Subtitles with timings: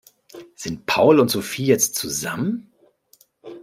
[0.55, 2.73] Sind Paul und Sophie jetzt zusammen?